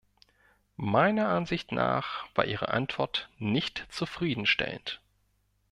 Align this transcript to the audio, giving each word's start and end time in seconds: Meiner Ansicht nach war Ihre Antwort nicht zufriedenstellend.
Meiner 0.77 1.27
Ansicht 1.29 1.71
nach 1.71 2.25
war 2.33 2.45
Ihre 2.45 2.69
Antwort 2.69 3.29
nicht 3.37 3.85
zufriedenstellend. 3.91 4.99